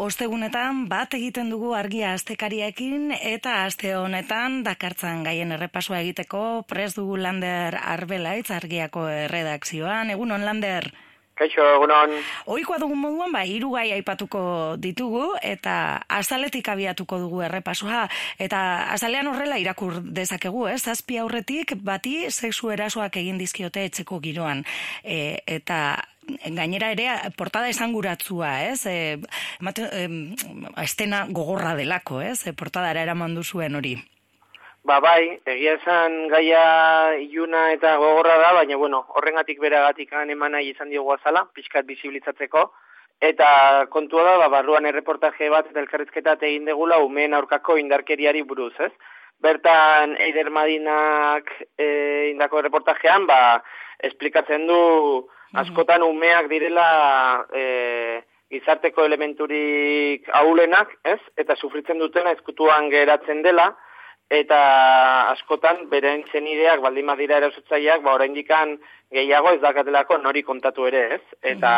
[0.00, 7.18] Ostegunetan bat egiten dugu argia astekariekin eta aste honetan dakartzan gaien errepasoa egiteko prest dugu
[7.20, 10.10] Lander Arbelaitz argiako redakzioan.
[10.14, 10.88] Egunon Lander.
[11.36, 12.14] Kaixo, egunon.
[12.54, 14.42] Oikoa dugun moduan, bai, hiru gai aipatuko
[14.80, 15.74] ditugu eta
[16.08, 18.06] azaletik abiatuko dugu errepasoa
[18.40, 18.60] eta
[18.92, 20.80] azalean horrela irakur dezakegu, ez?
[20.84, 24.64] Zazpi aurretik bati sexu erasoak egin dizkiote etxeko giroan.
[25.04, 25.82] E, eta
[26.28, 28.86] gainera ere portada esanguratzua, ez?
[28.86, 29.18] E,
[29.60, 30.08] mate, e,
[30.82, 32.46] estena gogorra delako, ez?
[32.46, 33.96] E, portada eraman zuen hori.
[34.84, 40.90] Ba bai, egia esan gaia iluna eta gogorra da, baina bueno, horrengatik beragatik emana izan
[40.90, 42.72] diogu azala, pixkat bizibilitzatzeko,
[43.20, 48.74] eta kontua da, ba, barruan erreportaje bat eta elkarrizketa egin degula umeen aurkako indarkeriari buruz,
[48.80, 48.90] ez?
[49.38, 53.62] Bertan Eider Madinak e, indako reportajean, ba,
[54.02, 61.20] esplikatzen du, askotan umeak direla e, gizarteko elementurik aulenak, ez?
[61.36, 63.70] Eta sufritzen dutena ezkutuan geratzen dela,
[64.32, 64.58] eta
[65.32, 68.78] askotan beren zenideak baldin badira erasotzaileak, ba oraindikan
[69.12, 71.24] gehiago ez dakatelako nori kontatu ere, ez?
[71.54, 71.72] Eta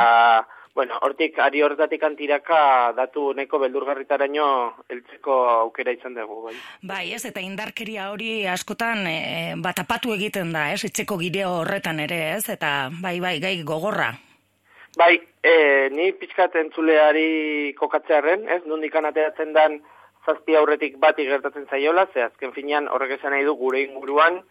[0.75, 4.47] Bueno, hortik, ari horretatik antiraka datu neko beldurgarritaraino
[4.91, 6.55] eltzeko aukera izan dugu, bai.
[6.83, 9.19] Bai, ez, eta indarkeria hori askotan e,
[9.63, 14.11] bat apatu egiten da, ez, etxeko gire horretan ere, ez, eta bai, bai, gai gogorra.
[14.99, 15.15] Bai,
[15.47, 15.55] e,
[15.95, 19.79] ni pixkat entzuleari kokatzearen, ez, nundik ateratzen dan
[20.27, 24.43] zazpi aurretik bati gertatzen zaiola, ze azken finean horrek esan nahi du gure inguruan,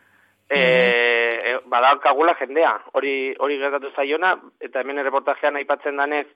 [0.50, 6.28] e, badaukagula jendea, hori hori gertatu zaiona, eta hemen reportajean aipatzen danez,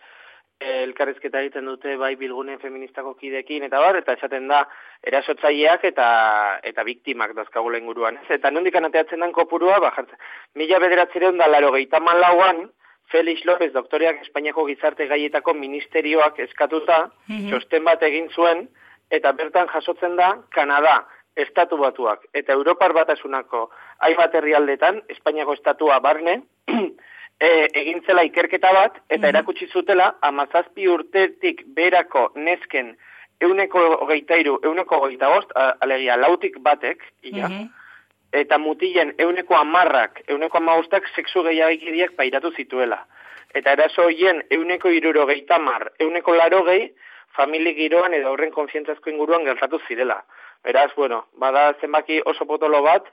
[0.58, 4.63] elkarrizketa egiten dute bai bilgune feministako kidekin eta bar, eta esaten da
[5.05, 6.08] erasotzaileak eta
[6.66, 8.17] eta biktimak dazkagula inguruan.
[8.23, 8.39] Ez?
[8.39, 10.17] Eta nondik anateatzen den kopurua, ba, jartzen,
[10.55, 12.66] mila bederatzereun da laro gehietaman lauan,
[13.11, 18.66] Felix López, doktoriak Espainiako gizarte gaietako ministerioak eskatuta, mm txosten bat egin zuen,
[19.11, 21.03] eta bertan jasotzen da, Kanada,
[21.43, 26.41] estatu batuak eta Europar batasunako hainbat herrialdetan, Espainiako estatua barne,
[27.39, 32.95] e, egin zela ikerketa bat, eta erakutsi zutela, amazazpi urtetik berako nesken
[33.41, 35.51] euneko hogeitairu, euneko hogeita bost,
[35.81, 37.50] alegia, lautik batek, ia,
[38.33, 43.03] eta mutilen euneko amarrak, euneko amagustak seksu gehiagikiriak pairatu zituela.
[43.56, 46.89] Eta eraso hoien euneko iruro geitamar, euneko laro gehi,
[47.38, 50.17] famili giroan edo horren konfientzazko inguruan gertatu zirela.
[50.67, 53.05] Beraz, bueno, bada zenbaki oso potolo bat,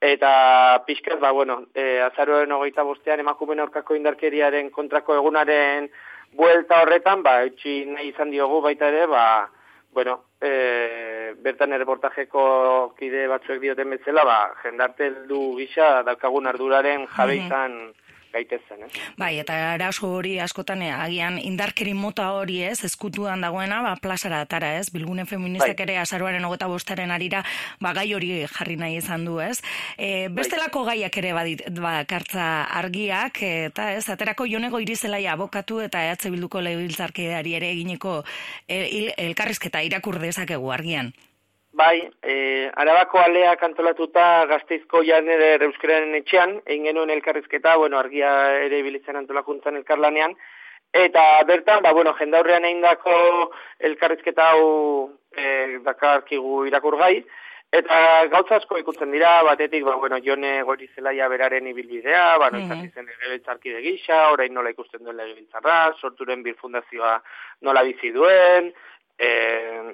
[0.00, 5.88] eta pixkat, ba, bueno, e, azaroren hogeita bostean emakumen aurkako indarkeriaren kontrako egunaren
[6.38, 9.24] buelta horretan, ba, etxi nahi izan diogu baita ere, ba,
[9.90, 12.44] bueno, e, bertan erreportajeko
[13.00, 17.76] kide batzuek dioten bezala, ba, jendarte du gisa daukagun arduraren jabe izan
[18.32, 18.88] gaitezen, eh?
[19.18, 24.42] Bai, eta eraso hori askotan eh, agian indarkeri mota hori ez, eskutuan dagoena, ba, plazara
[24.46, 25.86] atara ez, bilgune feministak bai.
[25.88, 27.42] ere azaruaren ogeta bostaren arira,
[27.80, 29.60] ba, gai hori jarri nahi izan du ez.
[29.96, 30.98] E, bestelako bai.
[30.98, 32.46] gaiak ere badit, ba, kartza
[32.80, 38.20] argiak, eta ez, aterako jonego irizelaia abokatu eta ehatze bilduko lehibiltzarkeari ere egineko
[38.68, 41.12] el, elkarrizketa irakur dezakegu argian.
[41.80, 48.32] Bai, e, arabako alea kantolatuta gazteizko janere euskaren etxean, egin genuen elkarrizketa, bueno, argia
[48.66, 50.34] ere bilitzen antolakuntzan elkarlanean,
[51.04, 53.14] eta bertan, ba, bueno, jendaurrean egin dako
[53.90, 54.66] elkarrizketa hau
[55.32, 57.14] e, dakarkigu irakurgai,
[57.80, 58.02] eta
[58.34, 62.92] gauza asko ikutzen dira, batetik, ba, bueno, jone gori zelaia beraren ibilbidea, ba, no, -hmm.
[62.92, 67.16] zen legebiltzarki gisa, orain nola ikusten duen legebiltzarra, sorturen bir fundazioa
[67.62, 68.74] nola bizi duen,
[69.20, 69.30] E,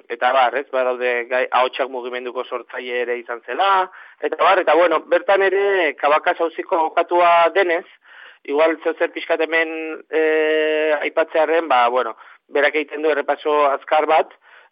[0.07, 3.89] eta bar, ez, badaude gai, ahotsak mugimenduko sortzaile ere izan zela,
[4.23, 7.83] eta bar, eta bueno, bertan ere kabaka zauziko okatua denez,
[8.47, 9.73] igual zer pixkat hemen
[10.07, 10.21] e,
[11.01, 12.13] aipatzearen, ba, bueno,
[12.47, 14.31] berak egiten du errepaso azkar bat,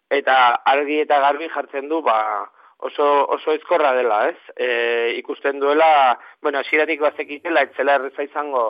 [0.09, 0.37] eta
[0.71, 2.19] argi eta garbi jartzen du, ba,
[2.79, 4.39] oso, oso ezkorra dela, ez?
[4.55, 4.69] E,
[5.17, 8.63] ikusten duela, bueno, asiratik bazekitela, etzela erreza izango,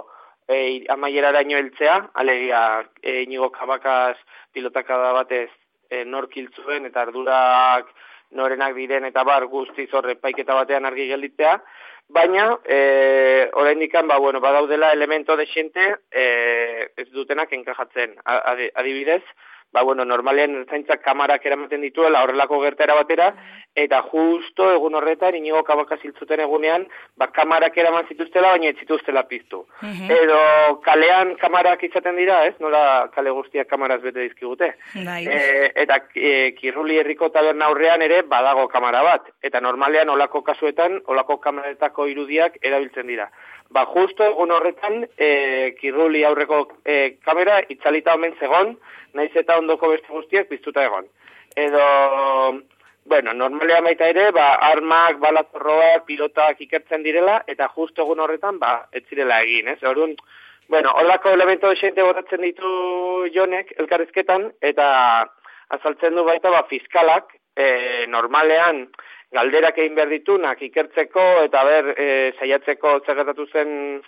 [0.48, 2.64] e, amaieraraino heltzea, alegia,
[3.04, 4.18] e, inigo kabakaz
[4.58, 5.52] pilotakada batez
[5.90, 7.90] e, nork hiltzuen eta ardurak
[8.32, 11.60] norenak diren eta bar guztiz horre paiketa batean argi gelditzea,
[12.10, 18.16] baina e, orain ba, bueno, badaudela elemento de xente e, ez dutenak enkajatzen.
[18.26, 19.24] Adibidez,
[19.76, 23.26] ba, bueno, normalean ertzaintzak kamarak eramaten dituela horrelako gertera batera,
[23.76, 26.86] eta justo egun horretan inigo kabaka ziltzuten egunean,
[27.20, 29.66] ba, kamarak eraman zituztela, baina ez zituztela piztu.
[29.82, 30.14] Mhm.
[30.16, 30.38] Edo
[30.86, 32.54] kalean kamarak izaten dira, ez?
[32.64, 34.72] Nola kale guztiak kamaraz bete dizkigute.
[34.96, 39.28] E, eta e, kirruli herriko taberna aurrean ere badago kamara bat.
[39.44, 43.28] Eta normalean olako kasuetan, olako kamaretako irudiak erabiltzen dira.
[43.76, 48.78] Ba, justo egun horretan, e, kirruli aurreko e, kamera itzalita omen zegon,
[49.16, 51.12] naiz eta ondoko beste guztiak piztuta egon.
[51.56, 51.84] Edo,
[53.06, 58.88] Bueno, normalean baita ere, ba, armak, balatorroak, pilotak ikertzen direla, eta justo egun horretan, ba,
[58.98, 59.78] ez zirela egin, ez?
[59.86, 60.16] Orduan,
[60.74, 62.72] bueno, holako elemento esente botatzen ditu
[63.36, 64.88] jonek, elkarrizketan, eta
[65.78, 67.68] azaltzen du baita, ba, fiskalak, e,
[68.10, 68.88] normalean,
[69.38, 72.10] galderak egin behar ditunak ikertzeko, eta ber, e,
[72.40, 74.02] saiatzeko zegatatu zen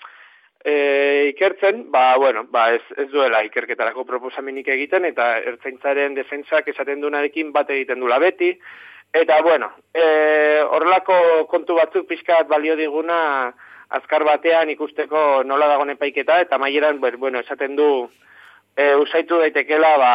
[0.67, 7.01] e, ikertzen, ba, bueno, ba, ez, ez duela ikerketarako proposaminik egiten, eta ertzaintzaren defensak esaten
[7.01, 8.51] dunarekin bat egiten dula beti,
[9.13, 13.53] Eta, bueno, e, horrelako kontu batzuk pixkat balio diguna
[13.97, 18.09] azkar batean ikusteko nola dagoen epaiketa, eta maieran, bueno, esaten du,
[18.75, 20.11] e, usaitu daitekela, ba,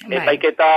[0.00, 0.16] bai.
[0.18, 0.68] epaiketa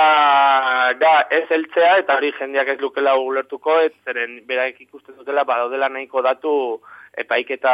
[0.99, 5.57] da ez eltzea, eta hori jendeak ez lukela ulertuko, ez zeren beraik ikusten dutela, ba,
[5.63, 6.53] daudela nahiko datu
[7.17, 7.73] epaiketa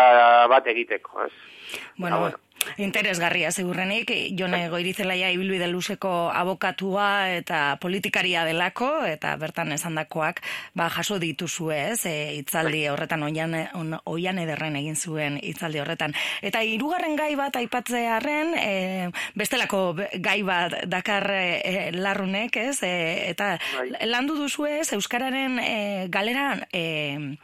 [0.52, 1.34] bat egiteko, ez?
[1.98, 2.38] Bueno, bueno.
[2.82, 10.42] Interesgarria, segurrenik, jone goirizelaia ibilbide luzeko abokatua eta politikaria delako, eta bertan esandakoak
[10.78, 16.16] ba, jaso dituzu ez, e, itzaldi horretan, oian, on, oian ederren egin zuen itzaldi horretan.
[16.42, 19.82] Eta hirugarren gai bat aipatzearen, e, bestelako
[20.24, 22.94] gai bat dakar e, larrunek, ez, e,
[23.32, 23.90] eta bai.
[24.08, 27.38] landu duzu ez, Euskararen e, galeran e,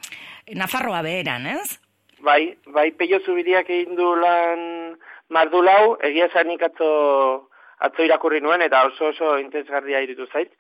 [0.55, 1.77] Nafarroa beheran, ez?
[2.23, 4.95] Bai, bai, peio zubidiak egin du lan
[5.29, 10.51] mardulau, egia zanik atzo, atzo irakurri nuen, eta oso oso intensgarria iritu zait.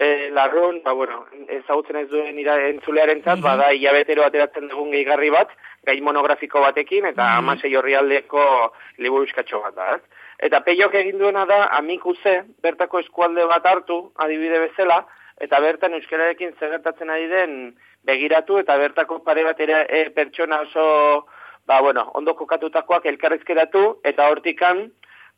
[0.00, 1.26] E, larrun, ba, bueno,
[1.58, 3.48] ezagutzen ez duen ira, entzulearen zat, mm -hmm.
[3.48, 5.50] bada, hilabetero ateratzen dugun gehigarri bat,
[5.84, 7.38] gai monografiko batekin, eta mm -hmm.
[7.38, 10.00] amasei horri aldeko liburuzkatxo bat da, ez?
[10.38, 15.04] Eta peiok egin duena da, amikuse, bertako eskualde bat hartu, adibide bezala,
[15.40, 21.26] eta bertan euskararekin zegertatzen ari den begiratu, eta bertako pare bat ere, e, pertsona oso
[21.70, 24.88] ba, bueno, ondo kokatutakoak elkarrizkeratu, eta hortikan,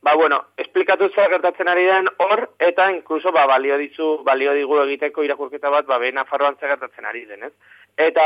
[0.00, 4.79] ba, bueno, esplikatu zer gertatzen ari den hor, eta inkluso, ba, balio dizu, balio digu
[4.87, 7.76] egiteko irakurketa bat, ba, behin afarroan zer gertatzen ari den, ez?
[8.00, 8.25] Eta,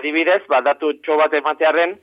[0.00, 1.94] adibidez, ba, datu txo bat ematearen,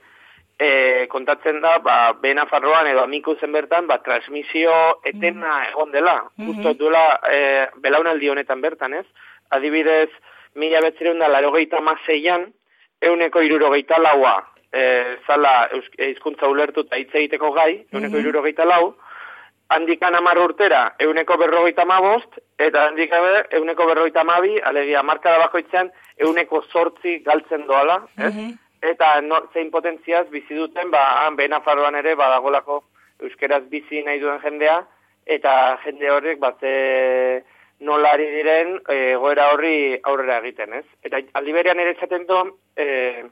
[0.56, 0.70] e,
[1.12, 4.72] kontatzen da, ba, behin afarroan edo amiku zen bertan, ba, transmisio
[5.04, 5.70] etena mm.
[5.74, 7.44] egon dela, mm justo duela, e,
[7.84, 9.04] belaunaldi honetan bertan, ez?
[9.52, 10.08] Adibidez,
[10.56, 12.54] mila betzireun da, laro gehieta mazeian,
[13.04, 14.38] euneko irurogeita laua,
[14.72, 15.68] e, zala
[15.98, 18.64] eizkuntza ulertu eta hitz egiteko gai, euneko mm -hmm.
[18.68, 18.94] lau,
[19.68, 23.24] handikan amar urtera euneko berrogeita mabost, eta handikan
[23.58, 28.34] euneko berrogeita mabi, alegia, marka bakoitzean euneko sortzi galtzen doala, ez?
[28.34, 28.54] Mhm.
[28.82, 32.84] Eta no, zein potentziaz bizi duten, ba, han behin afarroan ere, badagolako
[33.24, 34.82] euskeraz bizi nahi duen jendea,
[35.26, 37.42] eta jende horrek, bat, e,
[37.80, 40.84] nolari diren, e, goera horri aurrera egiten, ez?
[41.02, 42.38] Eta aldiberian ere esaten du,
[42.76, 43.24] e,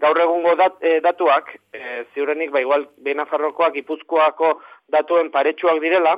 [0.00, 4.60] gaur egungo dat, e, datuak, e, ziurrenik, ba, igual, Benafarrokoak, Gipuzkoako
[4.90, 6.16] datuen paretsuak direla,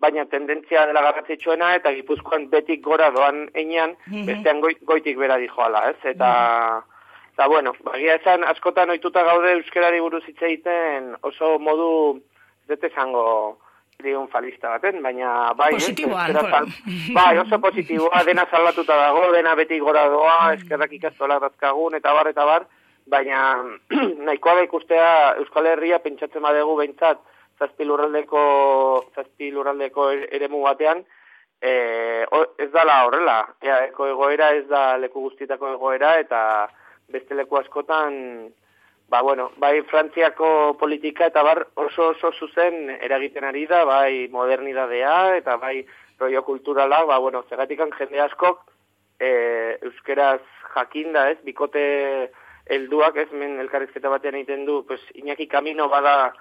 [0.00, 5.88] baina tendentzia dela garratzitsuena, eta Gipuzkoan betik gora doan einean, mm bestean goitik bera dijoala,
[5.90, 6.00] ez?
[6.14, 6.30] Eta,
[6.82, 6.92] mm
[7.34, 12.20] eta bueno, bagia esan, askotan oituta gaude euskerari buruz hitz egiten oso modu,
[12.70, 13.24] zete zango,
[13.98, 16.38] triunfalista baten, baina bai, Positiboan,
[17.14, 20.60] bai, oso positiboa, dena salatuta dago, dena betik gora doa, mm.
[20.60, 22.68] eskerrak ikastola dazkagun, eta bar, eta bar,
[23.06, 23.40] baina
[24.26, 25.08] nahikoa da ikustea
[25.42, 27.20] Euskal Herria pentsatzen badegu behintzat
[27.58, 28.40] zazpi lurraldeko,
[29.14, 30.08] zazpi lurraldeko
[30.38, 31.04] eremu batean,
[31.62, 31.72] e,
[32.58, 36.40] ez dala horrela, Ea, egoera ez da leku guztietako egoera, eta
[37.12, 38.50] beste leku askotan,
[39.08, 45.36] ba, bueno, bai Frantziako politika eta bar oso oso zuzen eragiten ari da, bai modernidadea
[45.38, 45.84] eta bai
[46.18, 48.64] rollo kulturala, ba, bueno, zegatikan jende askok
[49.20, 49.30] e,
[49.82, 50.42] euskeraz
[50.74, 51.84] jakinda, ez, bikote
[52.66, 56.32] helduak ez men elkarrizketa batean egiten du, pues Iñaki Camino bada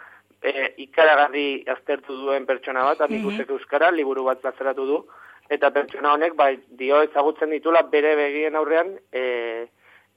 [0.41, 3.49] e, ikaragarri aztertu duen pertsona bat, mm -hmm.
[3.49, 5.05] euskara, liburu bat plazaratu du,
[5.49, 9.67] eta pertsona honek bai dio ezagutzen ditula bere begien aurrean e,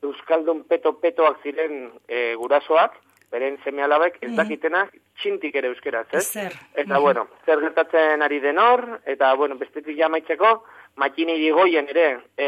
[0.02, 2.94] euskaldun peto-petoak ziren e, gurasoak,
[3.30, 4.36] beren seme alabek, ez -hmm.
[4.36, 6.36] dakitenak txintik ere euskeraz, ez?
[6.36, 7.02] Eta, mhm.
[7.02, 10.64] bueno, zer gertatzen ari denor, eta, bueno, bestetik jamaitzeko,
[10.96, 12.46] makini digoien ere e,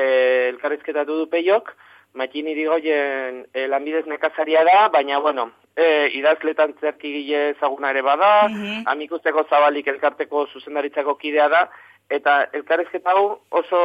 [0.48, 1.74] elkarrizketatu du peiok,
[2.14, 8.48] Matxini digoien e, lanbidez nekazaria da, baina, bueno, e, idazletan zerki gile ezaguna ere bada,
[8.48, 8.82] mm -hmm.
[8.86, 11.68] amikusteko zabalik elkarteko zuzendaritzako kidea da,
[12.10, 13.80] eta elkarrezketa hau oso,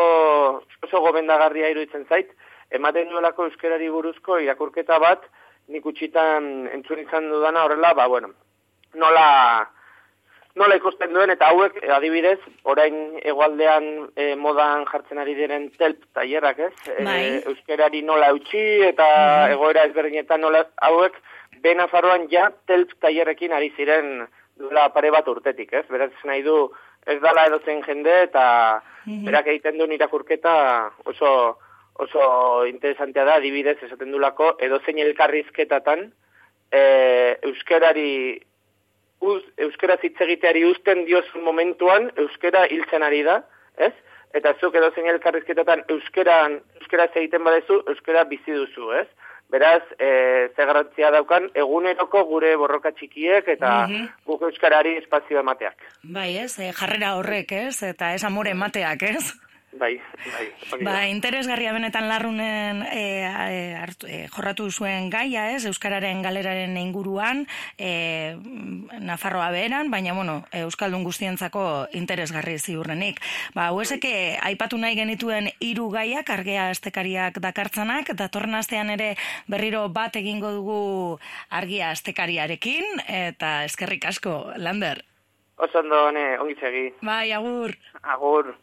[0.84, 2.32] oso gomendagarria iruditzen zait,
[2.72, 5.24] ematen duelako euskerari buruzko irakurketa bat,
[5.68, 8.30] nik utxitan entzun izan dudana horrela, ba, bueno,
[8.94, 9.70] nola,
[10.56, 12.38] nola ikusten duen, eta hauek, adibidez,
[12.70, 16.74] orain egualdean e, modan jartzen ari diren telp tailerrak, ez?
[17.04, 17.42] Bai.
[17.50, 19.08] euskerari nola eutxi, eta
[19.48, 19.54] Mhm.
[19.58, 21.14] egoera ezberdinetan nola hauek,
[21.62, 25.86] bena faroan ja telp tailerrekin ari ziren duela pare bat urtetik, ez?
[25.90, 26.72] Beraz nahi du
[27.08, 29.26] ez dala edozen jende eta Mhm.
[29.26, 31.58] berak egiten duen irakurketa oso
[31.96, 36.12] oso interesantea da, adibidez esaten dulako edozein elkarrizketatan
[36.72, 38.42] e, euskerari
[39.24, 43.40] uz, euskera hitz egiteari uzten diozun momentuan euskera hiltzen ari da,
[43.78, 43.94] ez?
[44.34, 49.08] Eta zuk edozein elkarrizketatan euskeran euskera egiten badezu, euskera bizi duzu, ez?
[49.54, 50.08] Beraz, e,
[50.56, 54.08] ze garrantzia daukan eguneroko gure borroka txikiek eta Mhm.
[54.26, 55.76] guk euskarari espazio emateak.
[56.04, 59.34] Bai, ez, eh, jarrera horrek, ez, eta ez amore emateak, ez?
[59.80, 60.00] Bai,
[60.30, 60.84] bai.
[60.86, 63.26] Ba, interesgarria benetan larrunen e,
[63.74, 67.46] hartu, e, jorratu zuen gaia, ez, Euskararen galeraren inguruan,
[67.78, 68.38] e,
[69.02, 71.64] Nafarroa beheran, baina, bueno, Euskaldun guztientzako
[71.98, 73.22] interesgarri ziurrenik.
[73.58, 79.16] Ba, hueseke, aipatu nahi genituen hiru gaiak, argea estekariak dakartzanak, datorren astean ere
[79.50, 80.84] berriro bat egingo dugu
[81.50, 85.02] argia estekariarekin, eta eskerrik asko, Lander.
[85.58, 86.86] Oso ondo, ne, ongi segi.
[87.02, 87.76] Bai, agur.
[88.02, 88.54] Agur.